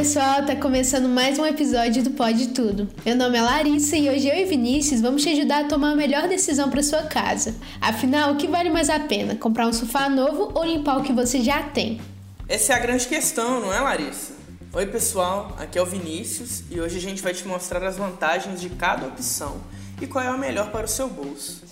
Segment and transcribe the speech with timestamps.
[0.00, 2.88] pessoal, tá começando mais um episódio do Pode Tudo.
[3.04, 5.94] Meu nome é Larissa e hoje eu e Vinícius vamos te ajudar a tomar a
[5.94, 7.54] melhor decisão para sua casa.
[7.82, 9.36] Afinal, o que vale mais a pena?
[9.36, 12.00] Comprar um sofá novo ou limpar o que você já tem?
[12.48, 14.32] Essa é a grande questão, não é, Larissa?
[14.72, 18.58] Oi, pessoal, aqui é o Vinícius e hoje a gente vai te mostrar as vantagens
[18.58, 19.60] de cada opção
[20.00, 21.62] e qual é a melhor para o seu bolso.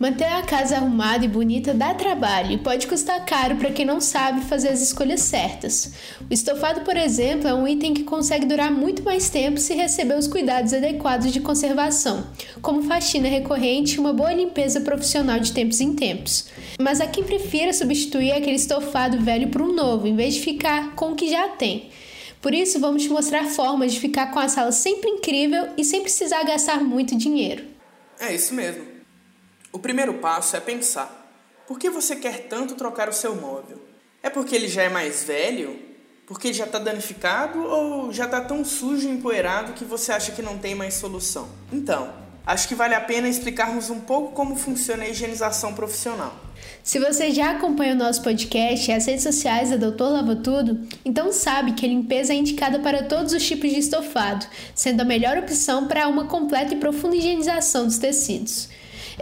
[0.00, 4.00] Manter a casa arrumada e bonita dá trabalho e pode custar caro para quem não
[4.00, 5.92] sabe fazer as escolhas certas.
[6.22, 10.16] O estofado, por exemplo, é um item que consegue durar muito mais tempo se receber
[10.16, 12.26] os cuidados adequados de conservação,
[12.62, 16.46] como faxina recorrente e uma boa limpeza profissional de tempos em tempos.
[16.80, 20.94] Mas há quem prefira substituir aquele estofado velho por um novo, em vez de ficar
[20.94, 21.90] com o que já tem.
[22.40, 26.00] Por isso, vamos te mostrar formas de ficar com a sala sempre incrível e sem
[26.00, 27.64] precisar gastar muito dinheiro.
[28.18, 28.99] É isso mesmo.
[29.72, 31.32] O primeiro passo é pensar:
[31.66, 33.80] por que você quer tanto trocar o seu móvel?
[34.22, 35.78] É porque ele já é mais velho?
[36.26, 40.42] Porque já está danificado ou já está tão sujo e empoeirado que você acha que
[40.42, 41.48] não tem mais solução?
[41.72, 42.12] Então,
[42.46, 46.34] acho que vale a pena explicarmos um pouco como funciona a higienização profissional.
[46.82, 50.86] Se você já acompanha o nosso podcast e as redes sociais da Doutor Lava Tudo,
[51.04, 55.04] então sabe que a limpeza é indicada para todos os tipos de estofado, sendo a
[55.04, 58.68] melhor opção para uma completa e profunda higienização dos tecidos.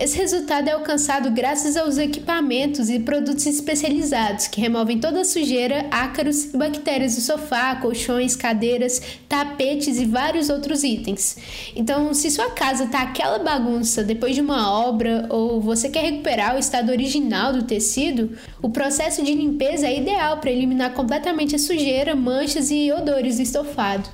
[0.00, 5.86] Esse resultado é alcançado graças aos equipamentos e produtos especializados que removem toda a sujeira,
[5.90, 11.36] ácaros e bactérias do sofá, colchões, cadeiras, tapetes e vários outros itens.
[11.74, 16.54] Então, se sua casa está aquela bagunça depois de uma obra ou você quer recuperar
[16.54, 21.58] o estado original do tecido, o processo de limpeza é ideal para eliminar completamente a
[21.58, 24.08] sujeira, manchas e odores do estofado.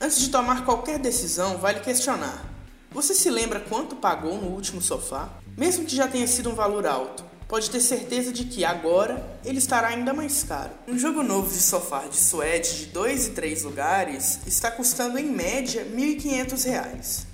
[0.00, 2.49] Antes de tomar qualquer decisão, vale questionar:
[2.90, 5.28] você se lembra quanto pagou no último sofá?
[5.56, 9.58] Mesmo que já tenha sido um valor alto, pode ter certeza de que agora ele
[9.58, 10.70] estará ainda mais caro.
[10.88, 15.26] Um jogo novo de sofá de suede de 2 e 3 lugares está custando em
[15.26, 17.26] média R$ 1.500.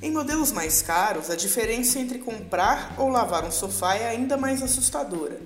[0.00, 4.62] Em modelos mais caros, a diferença entre comprar ou lavar um sofá é ainda mais
[4.62, 5.38] assustadora.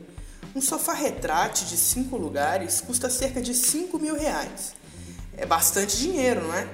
[0.55, 4.75] Um sofá retrátil de 5 lugares custa cerca de 5 mil reais.
[5.37, 6.67] É bastante dinheiro, não é?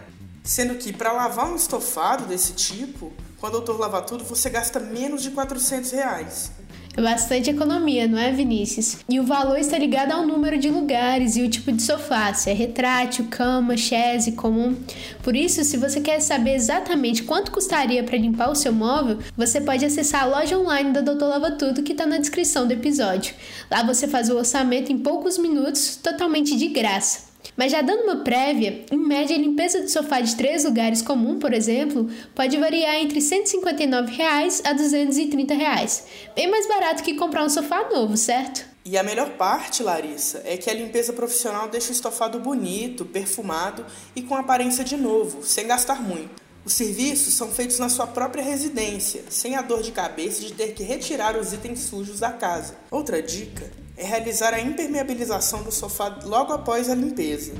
[0.45, 4.81] Sendo que para lavar um estofado desse tipo, com a Doutor Lava Tudo, você gasta
[4.81, 6.51] menos de 400 reais.
[6.95, 8.99] É bastante economia, não é, Vinícius?
[9.09, 12.51] E o valor está ligado ao número de lugares e o tipo de sofá, se
[12.51, 14.77] é retrátil, cama, chaise, comum.
[15.23, 19.59] Por isso, se você quer saber exatamente quanto custaria para limpar o seu móvel, você
[19.59, 23.35] pode acessar a loja online da Doutor Lava Tudo que está na descrição do episódio.
[23.71, 27.32] Lá você faz o orçamento em poucos minutos, totalmente de graça.
[27.57, 31.39] Mas já dando uma prévia, em média a limpeza de sofá de três lugares comum,
[31.39, 36.05] por exemplo, pode variar entre 159 reais a 230 reais.
[36.35, 38.65] bem mais barato que comprar um sofá novo, certo?
[38.85, 43.87] E a melhor parte, Larissa, é que a limpeza profissional deixa o estofado bonito, perfumado
[44.17, 46.43] e com aparência de novo, sem gastar muito.
[46.65, 50.75] Os serviços são feitos na sua própria residência, sem a dor de cabeça de ter
[50.75, 52.77] que retirar os itens sujos da casa.
[52.91, 57.53] Outra dica é realizar a impermeabilização do sofá logo após a limpeza.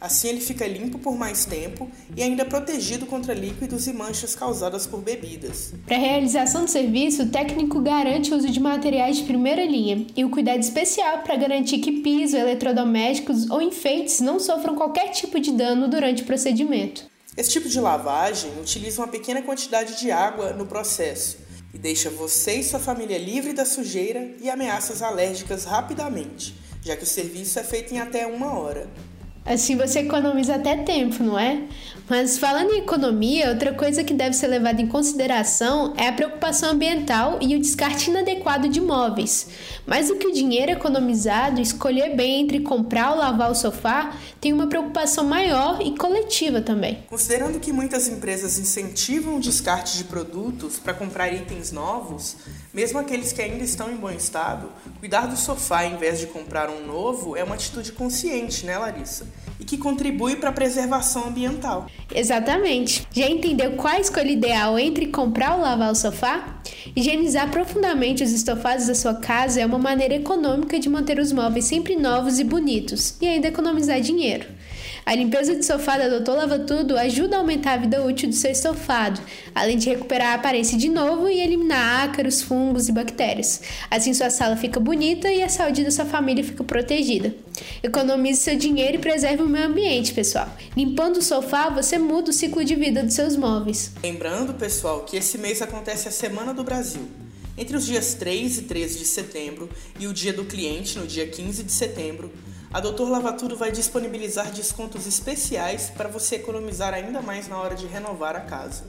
[0.00, 4.86] Assim ele fica limpo por mais tempo e ainda protegido contra líquidos e manchas causadas
[4.86, 5.72] por bebidas.
[5.86, 10.06] Para a realização do serviço, o técnico garante o uso de materiais de primeira linha
[10.14, 15.40] e o cuidado especial para garantir que piso, eletrodomésticos ou enfeites não sofram qualquer tipo
[15.40, 17.04] de dano durante o procedimento.
[17.34, 21.36] Esse tipo de lavagem utiliza uma pequena quantidade de água no processo,
[21.76, 27.02] e deixa você e sua família livre da sujeira e ameaças alérgicas rapidamente, já que
[27.02, 28.88] o serviço é feito em até uma hora.
[29.46, 31.62] Assim você economiza até tempo, não é?
[32.08, 36.70] Mas falando em economia, outra coisa que deve ser levada em consideração é a preocupação
[36.70, 39.48] ambiental e o descarte inadequado de móveis.
[39.84, 44.52] Mais do que o dinheiro economizado, escolher bem entre comprar ou lavar o sofá tem
[44.52, 46.98] uma preocupação maior e coletiva também.
[47.08, 52.36] Considerando que muitas empresas incentivam o descarte de produtos para comprar itens novos,
[52.76, 54.70] mesmo aqueles que ainda estão em bom estado,
[55.00, 59.26] cuidar do sofá em vez de comprar um novo é uma atitude consciente, né, Larissa?
[59.58, 61.86] e que contribui para a preservação ambiental.
[62.14, 63.06] Exatamente.
[63.10, 66.60] Já entendeu qual a escolha ideal entre comprar ou lavar o sofá?
[66.94, 71.64] Higienizar profundamente os estofados da sua casa é uma maneira econômica de manter os móveis
[71.64, 74.46] sempre novos e bonitos e ainda economizar dinheiro.
[75.06, 78.34] A limpeza de sofá da Doutor Lava Tudo ajuda a aumentar a vida útil do
[78.34, 79.20] seu estofado,
[79.54, 83.62] além de recuperar a aparência de novo e eliminar ácaros, fungos e bactérias.
[83.88, 87.32] Assim sua sala fica bonita e a saúde da sua família fica protegida.
[87.84, 90.48] Economize seu dinheiro e preserve o meio ambiente, pessoal.
[90.76, 93.92] Limpando o sofá, você muda o ciclo de vida dos seus móveis.
[94.02, 97.08] Lembrando, pessoal, que esse mês acontece a Semana do Brasil.
[97.56, 99.70] Entre os dias 3 e 13 de setembro
[100.00, 102.32] e o Dia do Cliente, no dia 15 de setembro,
[102.76, 107.74] a Doutor Lava Tudo vai disponibilizar descontos especiais para você economizar ainda mais na hora
[107.74, 108.84] de renovar a casa.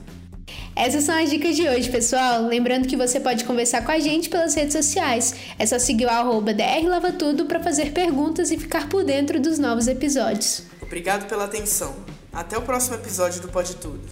[0.76, 2.42] Essas são as dicas de hoje, pessoal.
[2.42, 5.34] Lembrando que você pode conversar com a gente pelas redes sociais.
[5.58, 9.88] É só seguir o arroba drlavatudo para fazer perguntas e ficar por dentro dos novos
[9.88, 10.64] episódios.
[10.82, 11.96] Obrigado pela atenção.
[12.30, 14.06] Até o próximo episódio do Pode Tudo.